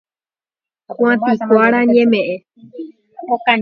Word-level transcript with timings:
Kuatiakuéra 0.89 1.79
ñemeʼẽ. 1.93 2.31